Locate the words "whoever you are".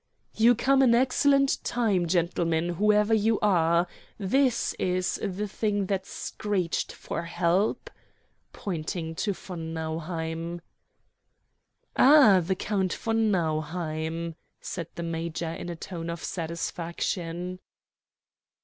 2.69-3.87